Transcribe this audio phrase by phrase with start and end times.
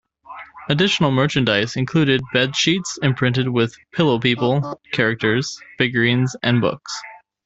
[0.67, 6.91] Additional merchandise included bed sheets imprinted with Pillow People characters, figurines and books.